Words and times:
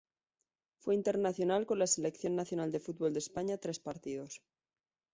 Fue 0.79 0.95
internacional 0.95 1.67
con 1.67 1.77
la 1.77 1.85
selección 1.85 2.35
nacional 2.35 2.71
de 2.71 2.79
fútbol 2.79 3.13
de 3.13 3.19
España 3.19 3.59
tres 3.59 3.77
partidos. 3.77 4.41